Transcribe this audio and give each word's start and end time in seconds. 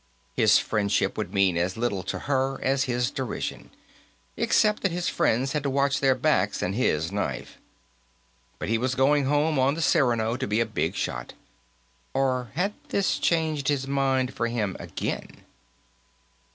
His 0.35 0.57
friendship 0.57 1.15
would 1.15 1.31
mean 1.31 1.57
as 1.57 1.77
little 1.77 2.01
to 2.05 2.17
her 2.25 2.59
as 2.63 2.85
his 2.85 3.11
derision 3.11 3.69
except 4.35 4.81
that 4.81 4.91
his 4.91 5.07
friends 5.07 5.51
had 5.51 5.61
to 5.61 5.69
watch 5.69 5.99
their 5.99 6.15
backs 6.15 6.63
and 6.63 6.73
his 6.73 7.11
knife. 7.11 7.59
But 8.57 8.67
he 8.67 8.79
was 8.79 8.95
going 8.95 9.25
home 9.25 9.59
on 9.59 9.75
the 9.75 9.81
Cyrano, 9.83 10.37
to 10.37 10.47
be 10.47 10.59
a 10.59 10.65
big 10.65 10.95
shot. 10.95 11.33
Or 12.15 12.49
had 12.55 12.73
this 12.89 13.19
changed 13.19 13.67
his 13.67 13.87
mind 13.87 14.33
for 14.33 14.47
him 14.47 14.75
again? 14.79 15.43